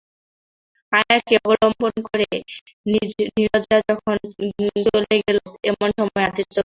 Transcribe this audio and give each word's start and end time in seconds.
আয়াকে 0.93 1.35
অবলম্বন 1.41 1.93
করে 2.05 2.27
নীরজা 3.35 3.77
যখন 3.89 4.17
চলে 4.87 5.15
গেল 5.19 5.37
এমন 5.69 5.89
সময়ে 5.97 6.25
আদিত্য 6.27 6.39
ঘরে 6.45 6.47
এল। 6.47 6.59